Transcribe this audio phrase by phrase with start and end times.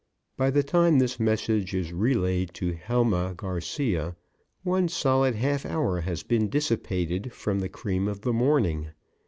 [0.35, 4.15] By the time this message is relayed to Helma Garcia
[4.63, 8.93] one solid half hour has been dissipated from the cream of the morning.